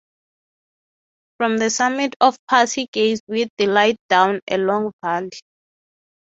[1.37, 5.29] From the summit of a pass he gazed with delight down a long valley.